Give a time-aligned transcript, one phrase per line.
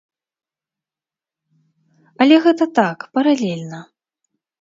[2.25, 3.83] Але гэта так, паралельна.